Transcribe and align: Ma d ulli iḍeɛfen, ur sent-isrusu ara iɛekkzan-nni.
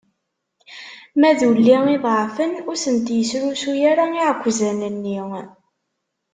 Ma 1.19 1.31
d 1.37 1.39
ulli 1.49 1.75
iḍeɛfen, 1.93 2.51
ur 2.69 2.77
sent-isrusu 2.83 3.71
ara 3.91 4.05
iɛekkzan-nni. 4.21 5.17